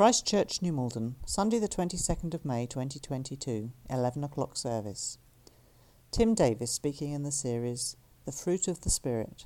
[0.00, 5.18] Christ Church, New Malden, Sunday the 22nd of May 2022, 11 o'clock service.
[6.10, 9.44] Tim Davis speaking in the series The Fruit of the Spirit.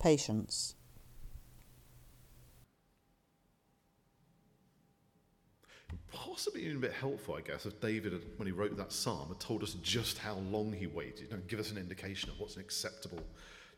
[0.00, 0.74] Patience.
[6.12, 9.38] Possibly even a bit helpful, I guess, if David, when he wrote that psalm, had
[9.38, 12.60] told us just how long he waited and give us an indication of what's an
[12.60, 13.22] acceptable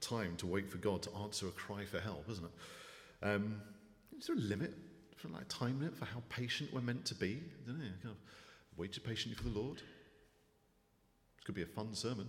[0.01, 3.27] time to wait for God to answer a cry for help, isn't it?
[3.27, 3.61] Um,
[4.19, 4.73] is there a limit
[5.27, 7.43] for like time limit for how patient we're meant to be?
[7.67, 7.85] Don't know.
[8.03, 8.17] Kind of
[8.77, 9.79] wait patiently for the Lord.
[9.79, 12.29] This could be a fun sermon.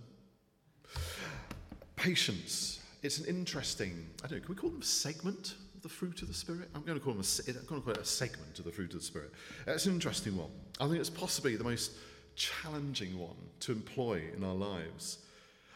[1.96, 2.80] Patience.
[3.02, 4.06] It's an interesting.
[4.24, 4.46] I don't know.
[4.46, 6.68] Can we call them segment of the fruit of the Spirit?
[6.74, 7.22] I'm going to call them.
[7.22, 9.32] A, I'm going to call it a segment of the fruit of the Spirit.
[9.66, 10.50] It's an interesting one.
[10.80, 11.92] I think it's possibly the most
[12.34, 15.18] challenging one to employ in our lives.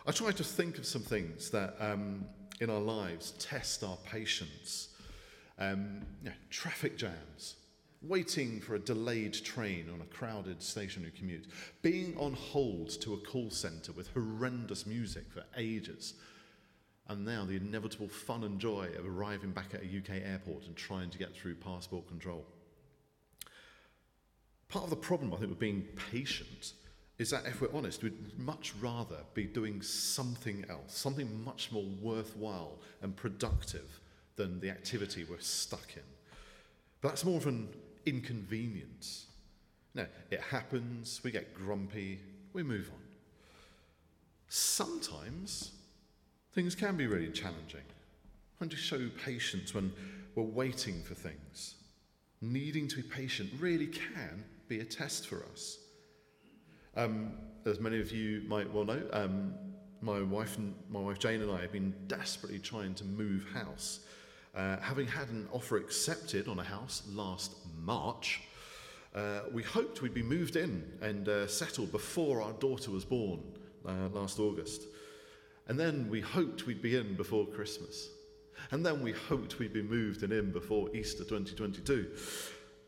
[0.07, 2.25] I try to think of some things that um,
[2.61, 4.89] in our lives test our patience
[5.59, 7.56] um, you know, traffic jams,
[8.02, 11.46] waiting for a delayed train on a crowded stationary commute,
[11.82, 16.15] being on hold to a call centre with horrendous music for ages,
[17.09, 20.77] and now the inevitable fun and joy of arriving back at a UK airport and
[20.77, 22.45] trying to get through passport control.
[24.68, 26.73] Part of the problem, I think, with being patient
[27.18, 31.84] is that if we're honest, we'd much rather be doing something else, something much more
[32.01, 34.01] worthwhile and productive
[34.37, 36.02] than the activity we're stuck in.
[37.01, 37.69] But that's more of an
[38.07, 39.27] inconvenience.
[39.95, 42.21] Now, it happens, we get grumpy,
[42.52, 43.01] we move on.
[44.49, 45.73] Sometimes
[46.55, 47.83] things can be really challenging.
[48.61, 49.93] And to show patience when
[50.35, 51.74] we're waiting for things.
[52.41, 55.79] Needing to be patient really can be a test for us.
[56.96, 57.33] Um,
[57.67, 59.55] as many of you might well know, um,
[60.01, 60.59] my wife
[60.91, 64.00] my wife Jane and I have been desperately trying to move house
[64.55, 68.43] uh, having had an offer accepted on a house last March,
[69.15, 73.41] uh, we hoped we'd be moved in and uh, settled before our daughter was born
[73.87, 74.85] uh, last August.
[75.69, 78.09] And then we hoped we'd be in before Christmas.
[78.71, 82.11] And then we hoped we'd be moved and in before Easter 2022.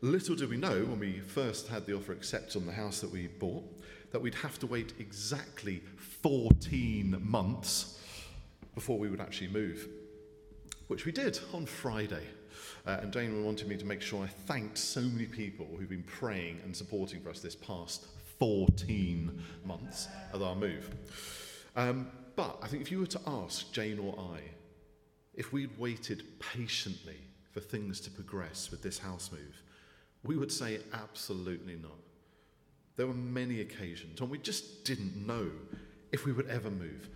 [0.01, 3.11] Little did we know when we first had the offer accepted on the house that
[3.11, 3.63] we bought
[4.11, 5.81] that we'd have to wait exactly
[6.21, 7.99] 14 months
[8.73, 9.87] before we would actually move
[10.87, 12.23] which we did on Friday.
[12.85, 16.03] Uh, and Jane wanted me to make sure I thanked so many people who've been
[16.03, 18.05] praying and supporting for us this past
[18.39, 20.89] 14 months of our move.
[21.75, 24.39] Um, but I think if you were to ask Jane or I
[25.35, 27.17] if we'd waited patiently
[27.51, 29.61] for things to progress with this house move,
[30.23, 31.99] we would say absolutely not.
[32.95, 35.49] There were many occasions when we just didn't know
[36.11, 37.09] if we would ever move.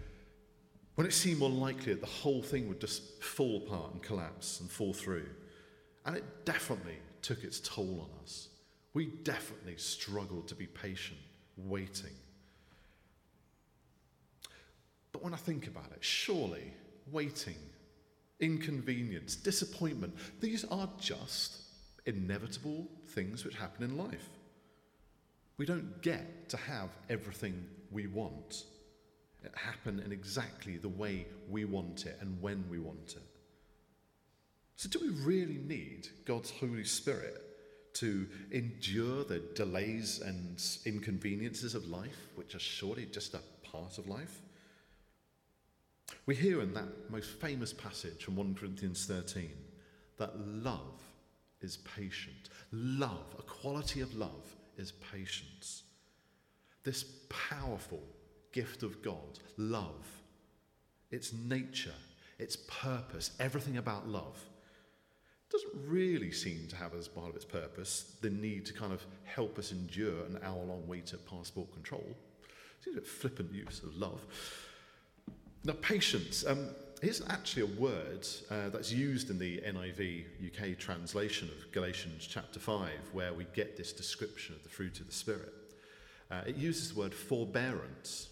[1.00, 4.60] When it seemed more likely that the whole thing would just fall apart and collapse
[4.60, 5.30] and fall through.
[6.06, 8.50] And it definitely took its toll on us.
[8.94, 11.22] We definitely struggled to be patient,
[11.56, 12.12] waiting.
[15.14, 16.74] But when I think about it, surely
[17.09, 17.56] waiting,
[18.42, 21.62] inconvenience, disappointment, these are just
[22.08, 24.28] inevitable things which happen in life.
[25.56, 28.66] We don't get to have everything we want
[29.56, 33.24] happen in exactly the way we want it and when we want it.
[34.76, 37.42] So, do we really need God's Holy Spirit
[37.94, 44.08] to endure the delays and inconveniences of life, which are surely just a part of
[44.08, 44.40] life?
[46.26, 49.52] We hear in that most famous passage from 1 Corinthians 13
[50.18, 51.02] that love
[51.62, 52.50] is patient.
[52.72, 55.84] Love, a quality of love, is patience.
[56.84, 58.02] This powerful
[58.52, 60.06] gift of God, love,
[61.12, 61.94] its nature,
[62.38, 64.38] its purpose, everything about love,
[65.50, 69.04] doesn't really seem to have as part of its purpose the need to kind of
[69.24, 72.06] help us endure an hour long wait at passport control.
[72.84, 74.22] Seems a bit flippant use of love.
[75.64, 76.70] Now, patience um,
[77.02, 82.59] isn't actually a word uh, that's used in the NIV UK translation of Galatians chapter
[82.59, 85.53] 5, where we get this description of the fruit of the Spirit.
[86.32, 88.29] Uh, it uses the word forbearance.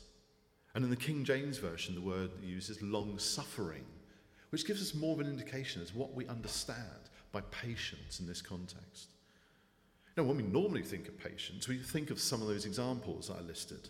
[0.78, 3.84] And in the King James Version, the word used is long suffering,
[4.52, 8.44] which gives us more of an indication as what we understand by patience in this
[8.44, 9.10] context.
[10.16, 13.40] Now, when we normally think of patience, we think of some of those examples that
[13.40, 13.90] I listed.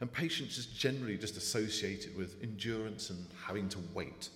[0.00, 4.30] And patience is generally just associated with endurance and having to wait.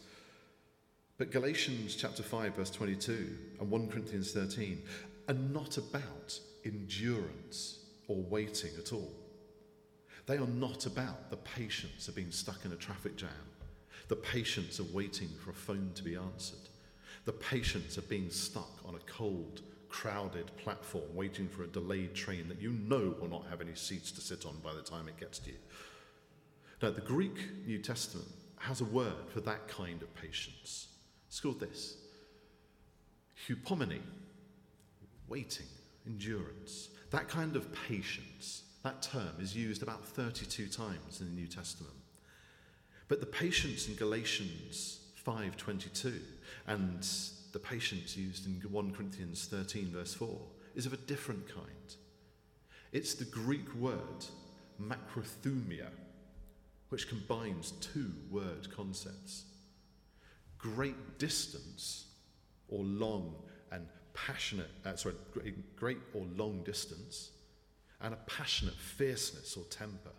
[1.19, 4.81] But Galatians chapter 5, verse 22 and 1 Corinthians 13
[5.27, 9.24] are not about endurance or waiting at all.
[10.27, 13.31] They are not about the patience of being stuck in a traffic jam,
[14.09, 16.69] the patience of waiting for a phone to be answered,
[17.25, 22.49] the patience of being stuck on a cold, crowded platform waiting for a delayed train
[22.49, 25.21] that you know will not have any seats to sit on by the time it
[25.21, 25.57] gets to you.
[26.83, 28.27] Now, the Greek New Testament
[28.59, 30.89] has a word for that kind of patience.
[31.29, 31.97] It's called this
[33.47, 34.01] hupomone,
[35.29, 35.67] waiting,
[36.07, 36.89] endurance.
[37.11, 41.95] That kind of patience, that term is used about 32 times in the New Testament.
[43.09, 46.21] But the patience in Galatians 5:22
[46.67, 47.07] and
[47.53, 50.39] the patience used in 1 Corinthians 13 verse 4
[50.75, 51.97] is of a different kind.
[52.93, 54.27] It's the Greek word
[54.81, 55.91] macrothumia,
[56.91, 59.45] which combines two word concepts.
[60.59, 62.07] Great distance
[62.69, 63.35] or long
[63.73, 65.15] and passionate, uh, sorry,
[65.77, 67.31] great or long distance,
[68.05, 70.11] and a passionate fierceness or temper.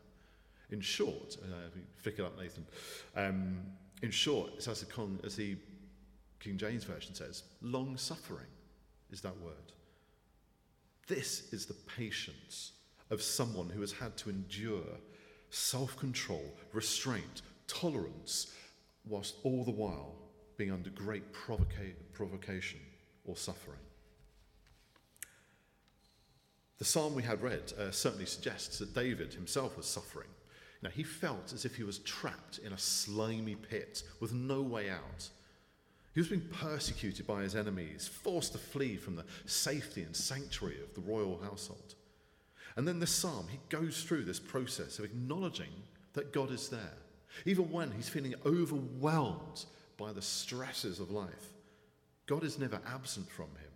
[0.71, 2.65] In short, uh, flick it up, Nathan.
[3.15, 3.61] Um,
[4.01, 5.55] in short, it's as the, Con, as the
[6.39, 8.47] King James Version says, long suffering
[9.11, 9.71] is that word.
[11.07, 12.71] This is the patience
[13.11, 14.97] of someone who has had to endure
[15.51, 16.43] self control,
[16.73, 18.51] restraint, tolerance,
[19.05, 20.15] whilst all the while
[20.57, 22.79] being under great provoca- provocation
[23.25, 23.79] or suffering.
[26.77, 30.27] The psalm we had read uh, certainly suggests that David himself was suffering.
[30.81, 34.89] Now, he felt as if he was trapped in a slimy pit with no way
[34.89, 35.29] out.
[36.13, 40.81] He was being persecuted by his enemies, forced to flee from the safety and sanctuary
[40.81, 41.95] of the royal household.
[42.75, 45.71] And then this psalm, he goes through this process of acknowledging
[46.13, 46.97] that God is there,
[47.45, 49.65] even when he's feeling overwhelmed
[49.97, 51.53] by the stresses of life.
[52.25, 53.71] God is never absent from him.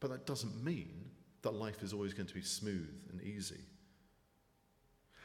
[0.00, 1.11] But that doesn't mean
[1.42, 3.60] that life is always going to be smooth and easy.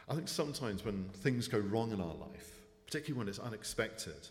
[0.10, 4.28] I think sometimes when things go wrong in our life, particularly when it's unexpected,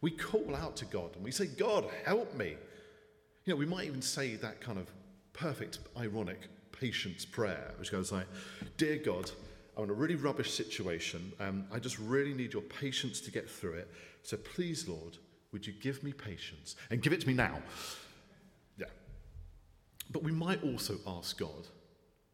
[0.00, 2.56] we call out to God and we say, God, help me.
[3.44, 4.90] You know, we might even say that kind of
[5.32, 8.26] perfect, ironic patience prayer, which goes like,
[8.76, 9.30] Dear God,
[9.76, 11.32] I'm in a really rubbish situation.
[11.40, 13.90] Um, I just really need your patience to get through it.
[14.22, 15.18] So please, Lord,
[15.52, 17.58] would you give me patience and give it to me now?
[20.10, 21.68] But we might also ask God,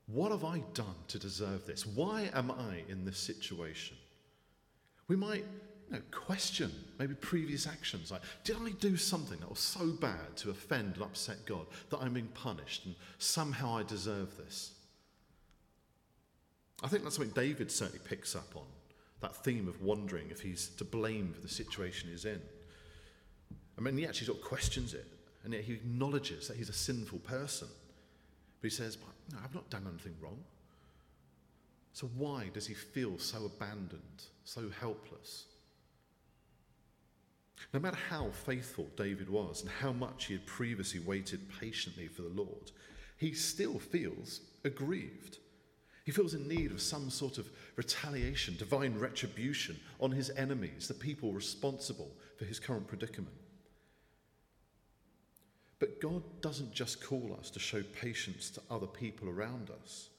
[0.07, 1.87] what have I done to deserve this?
[1.87, 3.97] Why am I in this situation?
[5.09, 5.45] We might
[5.89, 8.11] you know, question maybe previous actions.
[8.11, 11.99] Like, did I do something that was so bad to offend and upset God that
[11.99, 14.73] I'm being punished and somehow I deserve this?
[16.83, 18.65] I think that's something David certainly picks up on
[19.21, 22.41] that theme of wondering if he's to blame for the situation he's in.
[23.79, 25.07] I mean, he actually sort of questions it,
[25.45, 27.69] and yet he acknowledges that he's a sinful person.
[28.61, 28.97] But he says,
[29.33, 30.39] no, I've not done anything wrong.
[31.93, 35.47] So why does he feel so abandoned, so helpless?
[37.73, 42.23] No matter how faithful David was and how much he had previously waited patiently for
[42.23, 42.71] the Lord,
[43.19, 45.39] he still feels aggrieved.
[46.05, 50.95] He feels in need of some sort of retaliation, divine retribution on his enemies, the
[50.95, 53.35] people responsible for his current predicament.
[55.83, 60.11] But God doesn't just call us to show patience to other people around us,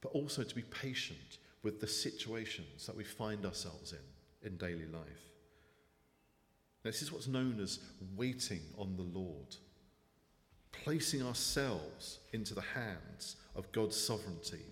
[0.00, 3.98] but also to be patient with the situations that we find ourselves in
[4.48, 5.32] in daily life.
[6.84, 7.80] This is what's known as
[8.14, 9.56] waiting on the Lord,
[10.70, 14.62] placing ourselves into the hands of God's sovereignty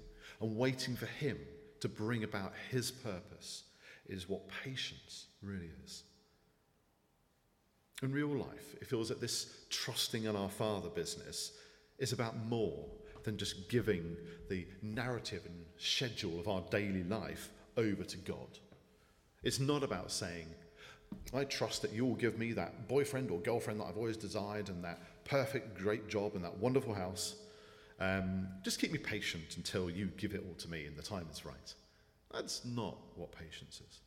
[0.41, 1.39] and waiting for Him
[1.81, 3.65] to bring about His purpose
[4.09, 6.05] is what patience really is.
[8.03, 11.53] In real life, it feels that this trusting in our Father business
[11.99, 12.85] is about more
[13.25, 14.17] than just giving
[14.51, 18.59] the narrative and schedule of our daily life over to God.
[19.43, 20.47] It's not about saying,
[21.33, 24.69] I trust that you will give me that boyfriend or girlfriend that I've always desired
[24.69, 27.37] and that perfect, great job and that wonderful house.
[27.99, 31.27] Um, just keep me patient until you give it all to me and the time
[31.33, 31.75] is right.
[32.33, 34.01] That's not what patience is.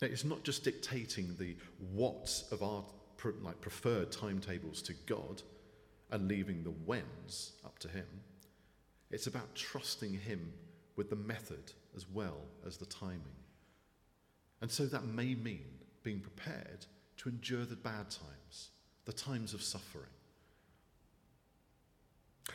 [0.00, 1.56] It's not just dictating the
[1.92, 2.84] what of our
[3.42, 5.42] like preferred timetables to God
[6.10, 8.06] and leaving the whens up to Him.
[9.10, 10.52] It's about trusting Him
[10.96, 13.22] with the method as well as the timing.
[14.60, 15.66] And so that may mean
[16.02, 16.86] being prepared
[17.18, 18.70] to endure the bad times,
[19.04, 20.10] the times of suffering.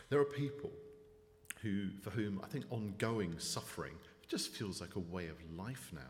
[0.08, 0.70] There are people
[1.60, 3.94] who, for whom I think ongoing suffering
[4.28, 6.00] just feels like a way of life now.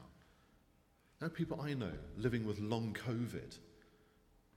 [1.29, 3.59] People I know living with long COVID.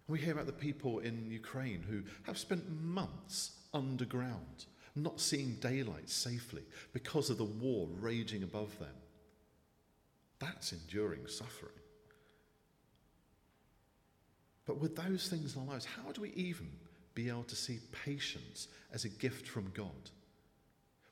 [0.07, 6.09] We hear about the people in Ukraine who have spent months underground, not seeing daylight
[6.09, 8.95] safely because of the war raging above them.
[10.39, 11.73] That's enduring suffering.
[14.65, 16.69] But with those things in our lives, how do we even
[17.15, 20.11] be able to see patience as a gift from God?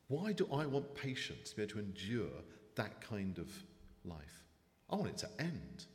[0.07, 2.43] Why do I want patience to be able to endure
[2.75, 3.51] that kind of
[4.03, 4.44] life?
[4.95, 5.87] I want it to end,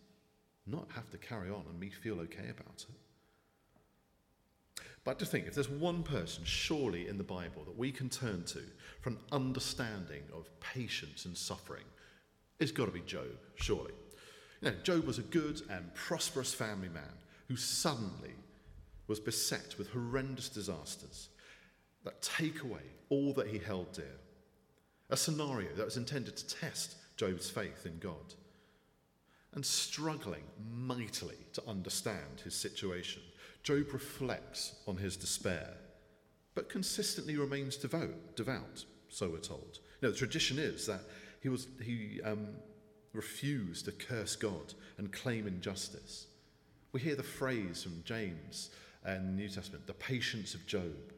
[0.67, 4.85] not have to carry on and me feel okay about it.
[5.05, 8.45] But to think, if there's one person surely in the Bible that we can turn
[8.45, 8.61] to
[9.01, 11.85] for an understanding of patience and suffering,
[12.59, 13.95] it's got to be Job, surely.
[14.61, 17.17] You know, Job was a good and prosperous family man
[17.49, 18.35] who suddenly
[19.07, 21.31] was beset with horrendous disasters
[22.05, 24.19] that take away all that he held dear.
[25.09, 28.35] A scenario that was intended to test Job's faith in God.
[29.55, 33.23] And struggling mightily to understand his situation,
[33.63, 35.75] Job reflects on his despair,
[36.55, 39.81] but consistently remains devout, devout so we're told.
[40.01, 41.01] You know, the tradition is that
[41.41, 42.49] he, was, he um,
[43.13, 46.27] refused to curse God and claim injustice.
[46.93, 48.71] We hear the phrase from James
[49.05, 51.13] and the New Testament, the patience of Job,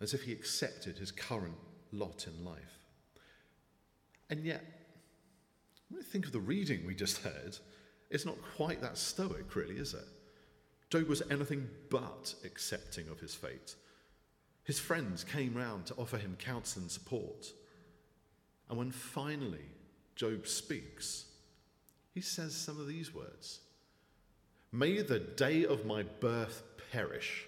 [0.00, 1.56] as if he accepted his current
[1.92, 2.78] lot in life.
[4.28, 4.64] And yet,
[5.88, 7.58] when we think of the reading we just heard,
[8.10, 10.04] it's not quite that stoic, really, is it?
[10.90, 13.74] Job was anything but accepting of his fate.
[14.64, 17.52] His friends came round to offer him counsel and support.
[18.68, 19.70] And when finally
[20.16, 21.26] Job speaks,
[22.14, 23.60] he says some of these words
[24.72, 26.62] May the day of my birth
[26.92, 27.46] perish.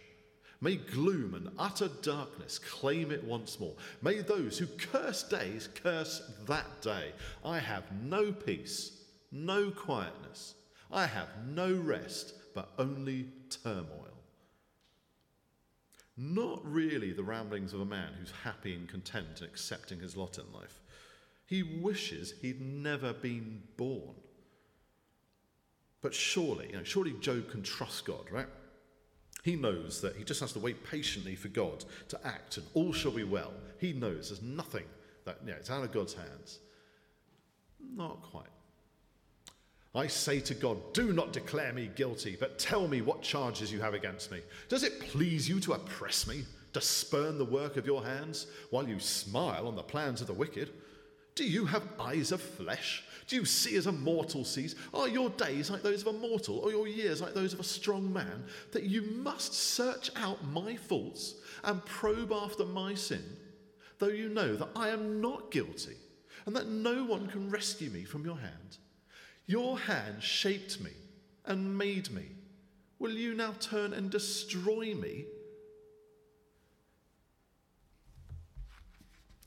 [0.61, 3.75] May gloom and utter darkness claim it once more.
[4.03, 7.13] May those who curse days curse that day.
[7.45, 10.55] I have no peace, no quietness.
[10.91, 13.29] I have no rest, but only
[13.63, 14.09] turmoil.
[16.17, 20.39] Not really the ramblings of a man who's happy and content and accepting his lot
[20.39, 20.81] in life.
[21.47, 24.17] He wishes he'd never been born.
[26.01, 28.49] But surely, you know, surely Job can trust God, right?
[29.43, 32.93] He knows that he just has to wait patiently for God to act and all
[32.93, 33.53] shall be well.
[33.79, 34.85] He knows there's nothing
[35.25, 36.59] that, know, it's out of God's hands.
[37.95, 38.49] Not quite.
[39.95, 43.81] I say to God, do not declare me guilty, but tell me what charges you
[43.81, 44.41] have against me.
[44.69, 48.87] Does it please you to oppress me, to spurn the work of your hands, while
[48.87, 50.71] you smile on the plans of the wicked?
[51.35, 53.05] Do you have eyes of flesh?
[53.29, 54.75] Do you see as a mortal sees?
[54.95, 57.65] Are your days like those of a mortal, or your years like those of a
[57.65, 63.23] strong man, that you must search out my faults and probe after my sin,
[63.99, 65.97] though you know that I am not guilty,
[66.47, 68.79] and that no one can rescue me from your hand?
[69.47, 70.93] Your hand shaped me
[71.45, 72.27] and made me.
[72.99, 75.27] Will you now turn and destroy me?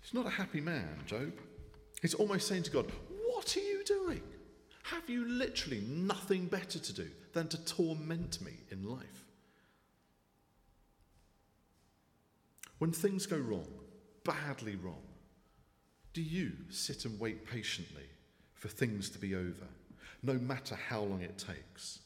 [0.01, 1.31] He's not a happy man, Job.
[2.01, 2.91] He's almost saying to God,
[3.27, 4.21] What are you doing?
[4.83, 9.25] Have you literally nothing better to do than to torment me in life?
[12.79, 13.67] When things go wrong,
[14.24, 15.03] badly wrong,
[16.13, 18.10] do you sit and wait patiently
[18.55, 19.67] for things to be over,
[20.24, 22.00] no matter how long it takes?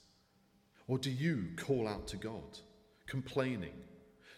[0.87, 2.59] Or do you call out to God,
[3.07, 3.73] complaining,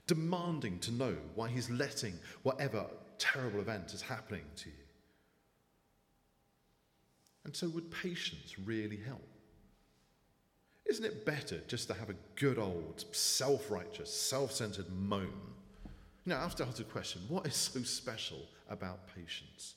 [0.05, 2.13] demanding to know why He's letting
[2.43, 2.85] whatever
[3.17, 4.86] terrible event is happening to you?
[7.47, 9.25] And so, would patience really help?
[10.85, 15.31] Isn't it better just to have a good old self righteous, self centered moan?
[16.25, 18.39] Now, I have to ask the question what is so special
[18.69, 19.75] about patience?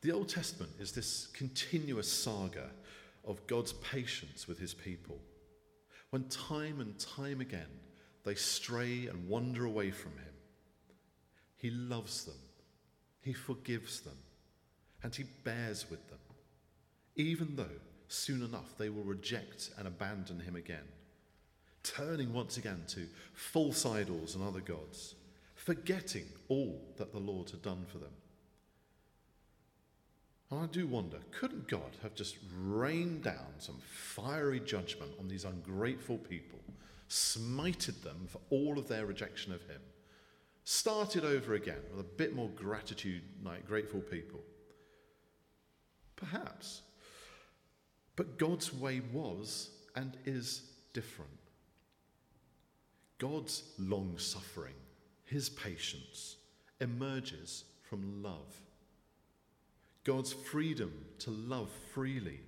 [0.00, 2.68] The Old Testament is this continuous saga
[3.24, 5.20] of God's patience with his people.
[6.10, 7.70] When time and time again
[8.24, 10.34] they stray and wander away from him,
[11.56, 12.34] he loves them,
[13.20, 14.16] he forgives them,
[15.02, 16.18] and he bears with them,
[17.16, 20.86] even though soon enough they will reject and abandon him again,
[21.82, 25.14] turning once again to false idols and other gods,
[25.54, 28.12] forgetting all that the Lord had done for them.
[30.50, 35.46] And I do wonder couldn't God have just rained down some fiery judgment on these
[35.46, 36.58] ungrateful people,
[37.08, 39.80] smited them for all of their rejection of Him,
[40.64, 44.40] started over again with a bit more gratitude like grateful people?
[46.22, 46.82] Perhaps.
[48.14, 50.62] But God's way was and is
[50.92, 51.30] different.
[53.18, 54.74] God's long suffering,
[55.24, 56.36] his patience,
[56.80, 58.60] emerges from love.
[60.04, 62.40] God's freedom to love freely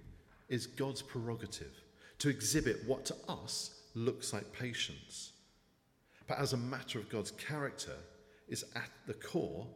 [0.48, 1.74] is God's prerogative
[2.18, 5.32] to exhibit what to us looks like patience.
[6.26, 7.96] But as a matter of God's character,
[8.48, 9.66] is at the core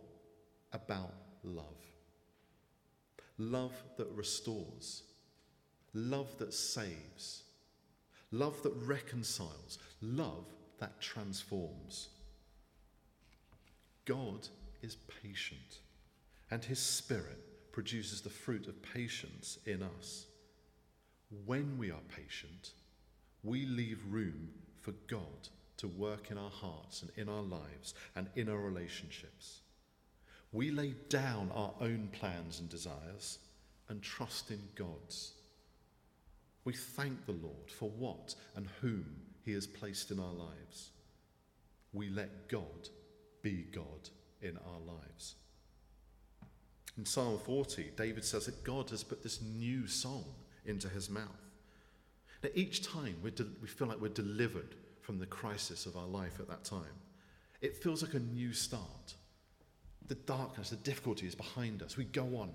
[0.72, 1.64] about love
[3.38, 5.04] love that restores,
[5.94, 7.44] love that saves,
[8.32, 10.44] love that reconciles, love
[10.80, 12.08] that transforms.
[14.04, 14.48] God
[14.82, 15.80] is patient,
[16.50, 20.26] and his Spirit produces the fruit of patience in us.
[21.46, 22.72] When we are patient,
[23.44, 24.48] we leave room
[24.80, 29.60] for God to work in our hearts and in our lives and in our relationships.
[30.52, 33.38] We lay down our own plans and desires
[33.88, 35.32] and trust in God's.
[36.64, 39.06] We thank the Lord for what and whom
[39.44, 40.90] He has placed in our lives.
[41.92, 42.88] We let God
[43.42, 44.10] be God
[44.42, 45.34] in our lives.
[46.96, 50.24] In Psalm 40, David says that God has put this new song
[50.66, 51.24] into his mouth.
[52.42, 56.06] Now, each time we de- we feel like we're delivered from the crisis of our
[56.06, 56.82] life at that time,
[57.60, 59.14] it feels like a new start.
[60.08, 61.96] The darkness, the difficulty is behind us.
[61.96, 62.50] We go on,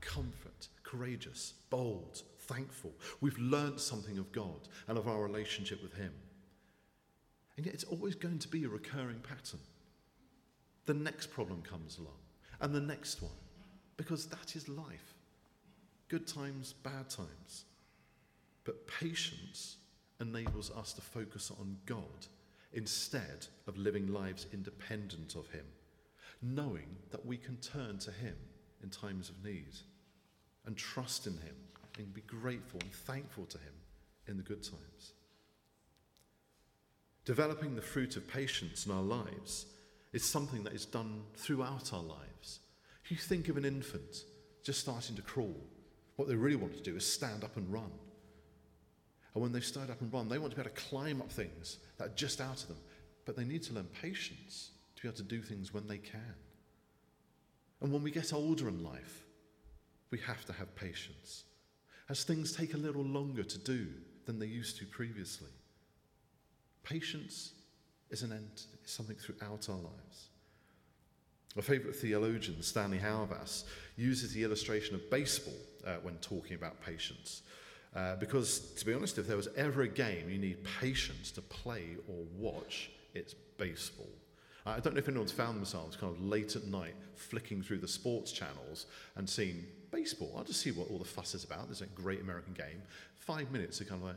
[0.00, 2.92] comfort, courageous, bold, thankful.
[3.20, 6.12] We've learned something of God and of our relationship with Him.
[7.56, 9.60] And yet, it's always going to be a recurring pattern.
[10.86, 12.18] The next problem comes along,
[12.60, 13.32] and the next one,
[13.96, 15.14] because that is life.
[16.08, 17.64] Good times, bad times.
[18.64, 19.76] But patience
[20.20, 22.26] enables us to focus on God
[22.72, 25.64] instead of living lives independent of Him,
[26.44, 28.36] knowing that we can turn to Him
[28.82, 29.74] in times of need
[30.66, 31.56] and trust in Him
[31.98, 33.72] and be grateful and thankful to Him
[34.28, 35.12] in the good times.
[37.24, 39.66] Developing the fruit of patience in our lives
[40.12, 42.60] is something that is done throughout our lives.
[43.04, 44.24] If you think of an infant
[44.62, 45.56] just starting to crawl,
[46.16, 47.90] what they really want to do is stand up and run.
[49.34, 51.32] And when they stand up and run, they want to be able to climb up
[51.32, 52.78] things that are just out of them.
[53.24, 54.70] But they need to learn patience
[55.04, 56.34] be able to do things when they can.
[57.82, 59.26] And when we get older in life,
[60.10, 61.44] we have to have patience.
[62.08, 63.86] As things take a little longer to do
[64.24, 65.50] than they used to previously.
[66.82, 67.52] Patience
[68.10, 70.28] is an end, is something throughout our lives.
[71.54, 73.64] My favourite theologian, Stanley Hauerwas,
[73.96, 75.54] uses the illustration of baseball
[75.86, 77.42] uh, when talking about patience.
[77.94, 81.42] Uh, because, to be honest, if there was ever a game you need patience to
[81.42, 84.08] play or watch, it's baseball.
[84.66, 87.88] I don't know if anyone's found themselves kind of late at night flicking through the
[87.88, 90.32] sports channels and seeing baseball.
[90.36, 91.66] I'll just see what all the fuss is about.
[91.66, 92.82] There's a great American game.
[93.14, 94.16] Five minutes are kind of like,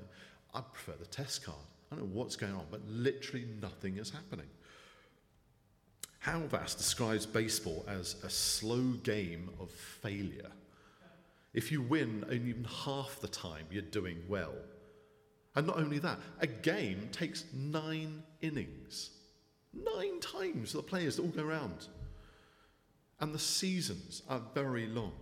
[0.54, 1.58] I prefer the test card.
[1.92, 4.48] I don't know what's going on, but literally nothing is happening.
[6.26, 10.52] Hauerwas describes baseball as a slow game of failure.
[11.54, 14.54] If you win only even half the time, you're doing well.
[15.56, 19.12] And not only that, a game takes nine innings.
[19.84, 21.88] Nine times the players to all go around.
[23.20, 25.14] And the seasons are very long.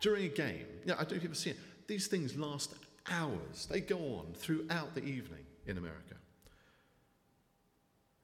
[0.00, 2.74] During a game, yeah, I don't know if you've ever seen it, these things last
[3.10, 3.66] hours.
[3.70, 6.14] They go on throughout the evening in America.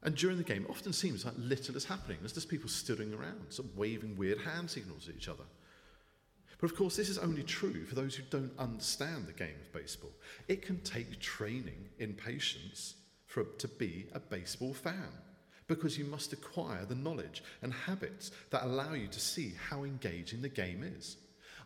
[0.03, 2.19] And during the game, it often seems like little is happening.
[2.21, 5.45] There's just people stooding around, sort of waving weird hand signals at each other.
[6.61, 9.73] But of course, this is only true for those who don't understand the game of
[9.73, 10.13] baseball.
[10.47, 12.95] It can take training in patience
[13.35, 15.11] for, to be a baseball fan
[15.67, 20.41] because you must acquire the knowledge and habits that allow you to see how engaging
[20.41, 21.17] the game is.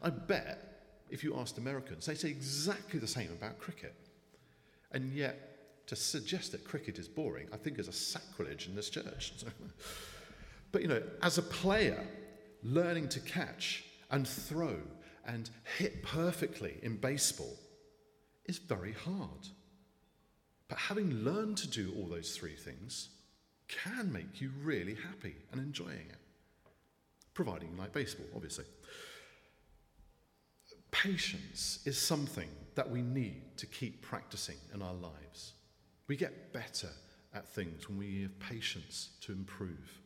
[0.01, 3.95] I bet if you asked Americans, they say exactly the same about cricket.
[4.93, 8.89] And yet, to suggest that cricket is boring, I think is a sacrilege in this
[8.89, 9.33] church.
[10.73, 12.03] but you know, as a player,
[12.63, 14.77] learning to catch and throw
[15.27, 17.57] and hit perfectly in baseball
[18.47, 19.49] is very hard.
[20.69, 23.09] But having learned to do all those three things
[23.69, 26.19] can make you really happy and enjoying it,
[27.35, 28.65] providing you like baseball, obviously.
[30.91, 35.53] Patience is something that we need to keep practicing in our lives.
[36.07, 36.89] We get better
[37.35, 40.01] at things when we have patience to improve.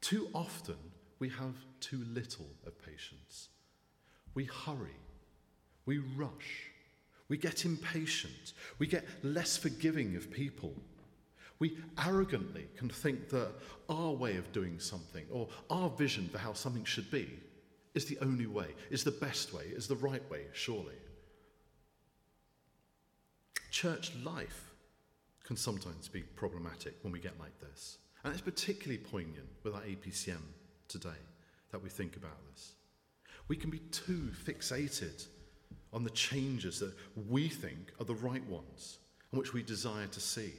[0.00, 0.76] Too often,
[1.18, 3.48] we have too little of patience.
[4.34, 4.96] We hurry,
[5.86, 6.69] we rush,
[7.30, 10.74] we get impatient, we get less forgiving of people.
[11.60, 13.52] We arrogantly can think that
[13.88, 17.30] our way of doing something or our vision for how something should be
[17.94, 20.96] is the only way, is the best way, is the right way, surely.
[23.70, 24.72] Church life
[25.44, 27.98] can sometimes be problematic when we get like this.
[28.24, 30.42] And it's particularly poignant with our APCM
[30.88, 31.10] today
[31.70, 32.72] that we think about this.
[33.46, 35.26] We can be too fixated
[35.92, 36.94] on the changes that
[37.28, 38.98] we think are the right ones
[39.30, 40.52] and which we desire to see.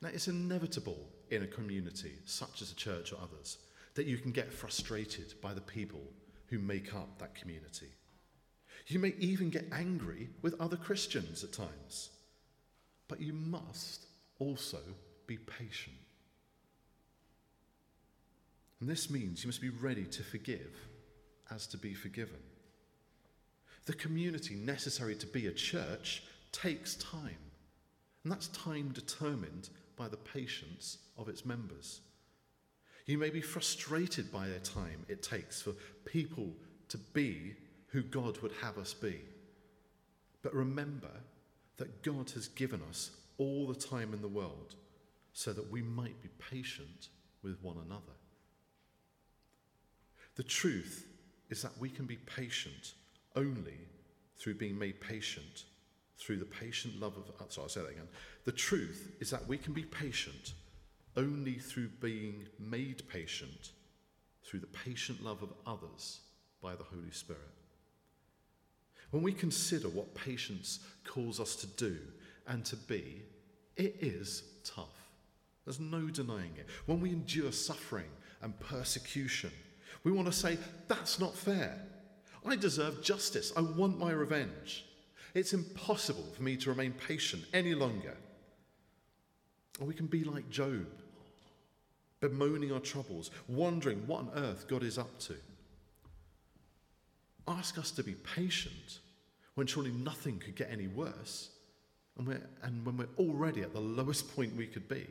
[0.00, 3.58] Now, it's inevitable in a community such as a church or others
[3.94, 6.02] that you can get frustrated by the people
[6.46, 7.88] who make up that community.
[8.86, 12.10] You may even get angry with other Christians at times.
[13.08, 14.06] But you must
[14.38, 14.78] also
[15.26, 15.96] be patient.
[18.80, 20.76] And this means you must be ready to forgive
[21.50, 22.40] as to be forgiven.
[23.86, 27.36] The community necessary to be a church takes time,
[28.22, 32.00] and that's time determined by the patience of its members.
[33.06, 35.72] You may be frustrated by the time it takes for
[36.06, 36.50] people
[36.88, 37.54] to be
[37.88, 39.20] who God would have us be.
[40.42, 41.10] But remember
[41.76, 44.74] that God has given us all the time in the world
[45.32, 47.08] so that we might be patient
[47.42, 48.02] with one another.
[50.36, 51.06] The truth
[51.50, 52.94] is that we can be patient
[53.36, 53.78] only
[54.36, 55.64] through being made patient
[56.18, 57.24] through the patient love of.
[57.40, 58.08] Uh, sorry, I'll say that again.
[58.44, 60.54] The truth is that we can be patient
[61.16, 63.72] only through being made patient
[64.44, 66.20] through the patient love of others
[66.62, 67.40] by the Holy Spirit.
[69.10, 71.96] When we consider what patience calls us to do
[72.48, 73.22] and to be,
[73.76, 75.08] it is tough.
[75.64, 76.66] There's no denying it.
[76.86, 78.10] When we endure suffering
[78.42, 79.50] and persecution,
[80.02, 81.80] we want to say, that's not fair.
[82.44, 83.52] I deserve justice.
[83.56, 84.84] I want my revenge.
[85.34, 88.16] It's impossible for me to remain patient any longer.
[89.80, 90.86] Or we can be like Job,
[92.20, 95.34] bemoaning our troubles, wondering what on earth God is up to.
[97.48, 99.00] Ask us to be patient
[99.54, 101.50] when surely nothing could get any worse,
[102.16, 105.06] and, we're, and when we're already at the lowest point we could be,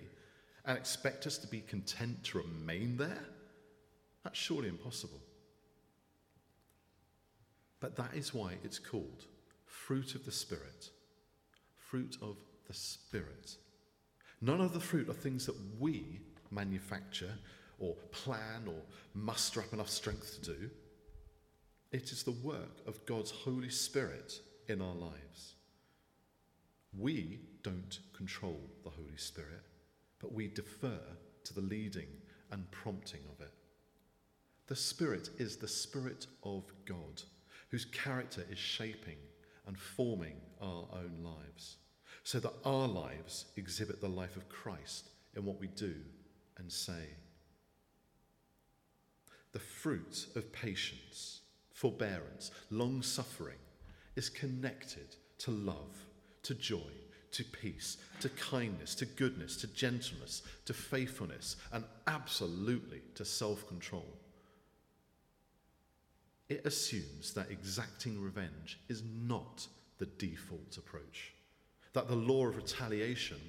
[0.65, 3.25] and expect us to be content to remain there?
[4.23, 5.19] That's surely impossible.
[7.83, 9.25] But that is why it's called
[9.65, 10.89] fruit of the Spirit.
[11.75, 13.57] Fruit of the Spirit.
[14.39, 17.33] None of the fruit are things that we manufacture
[17.79, 18.81] or plan or
[19.13, 20.69] muster up enough strength to do.
[21.91, 25.55] It is the work of God's Holy Spirit in our lives.
[26.97, 29.65] We don't control the Holy Spirit,
[30.21, 31.01] but we defer
[31.43, 32.07] to the leading
[32.49, 33.51] and prompting of it.
[34.67, 37.23] The Spirit is the Spirit of God,
[37.73, 39.17] whose character is shaping
[39.65, 41.77] and forming our own lives,
[42.21, 45.95] so that our lives exhibit the life of Christ in what we do
[46.59, 47.09] and say.
[49.53, 53.57] The fruit of patience forbearance, long suffering
[54.15, 55.97] is connected to love,
[56.43, 56.91] to joy,
[57.31, 64.19] to peace, to kindness, to goodness, to gentleness, to faithfulness, and absolutely to self control.
[66.49, 71.33] It assumes that exacting revenge is not the default approach,
[71.93, 73.39] that the law of retaliation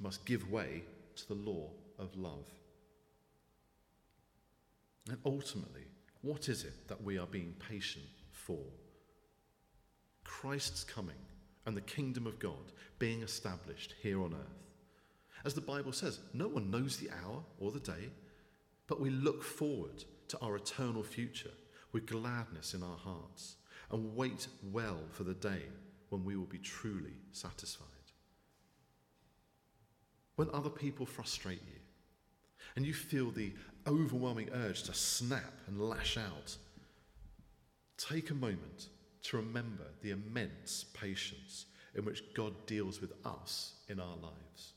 [0.00, 0.82] must give way
[1.16, 2.46] to the law of love.
[5.08, 5.86] And ultimately,
[6.22, 8.60] what is it that we are being patient for?
[10.24, 11.16] Christ's coming
[11.66, 14.62] and the kingdom of God being established here on earth.
[15.44, 18.10] As the Bible says, no one knows the hour or the day,
[18.86, 21.50] but we look forward to our eternal future
[21.92, 23.56] with gladness in our hearts
[23.90, 25.62] and wait well for the day
[26.08, 27.86] when we will be truly satisfied.
[30.36, 31.80] When other people frustrate you
[32.76, 33.52] and you feel the
[33.86, 36.56] overwhelming urge to snap and lash out,
[37.98, 38.88] take a moment
[39.22, 44.72] to remember the immense patience in which God deals with us in our lives.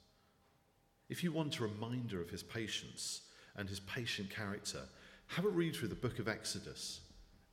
[1.09, 3.21] If you want a reminder of his patience
[3.55, 4.81] and his patient character,
[5.27, 7.01] have a read through the book of Exodus.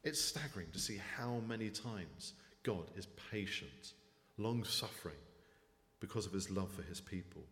[0.05, 2.33] It's staggering to see how many times
[2.65, 3.93] God is patient,
[4.37, 5.15] long suffering,
[6.01, 7.43] because of his love for his people.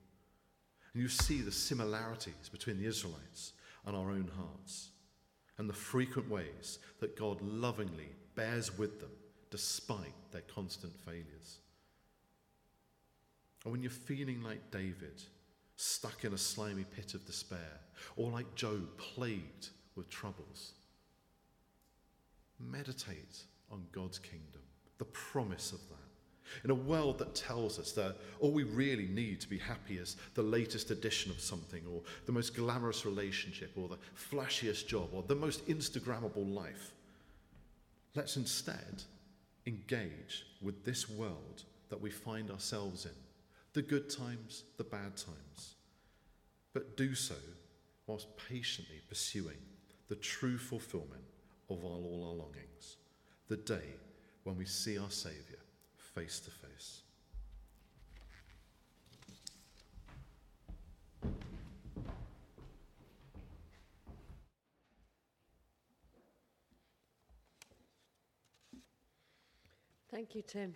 [0.92, 3.52] And you see the similarities between the Israelites
[3.86, 4.90] and our own hearts,
[5.58, 9.10] and the frequent ways that God lovingly bears with them
[9.50, 11.58] despite their constant failures.
[13.64, 15.22] And when you're feeling like David,
[15.76, 17.80] stuck in a slimy pit of despair,
[18.16, 20.72] or like Job, plagued with troubles,
[22.60, 24.62] meditate on God's kingdom,
[24.98, 25.96] the promise of that.
[26.64, 30.16] In a world that tells us that all we really need to be happy is
[30.34, 35.22] the latest edition of something, or the most glamorous relationship, or the flashiest job, or
[35.22, 36.92] the most Instagrammable life,
[38.14, 39.04] let's instead
[39.66, 43.12] engage with this world that we find ourselves in
[43.72, 45.74] the good times, the bad times,
[46.72, 47.36] but do so
[48.06, 49.58] whilst patiently pursuing
[50.08, 51.22] the true fulfillment
[51.70, 52.96] of all, our longings,
[53.48, 53.94] the day
[54.44, 55.58] when we see our Saviour
[56.14, 57.02] face to face.
[70.10, 70.74] Thank you, Tim.